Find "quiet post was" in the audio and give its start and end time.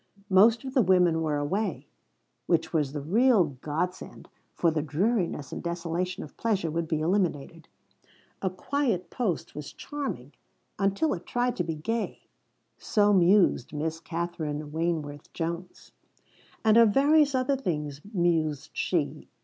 8.49-9.71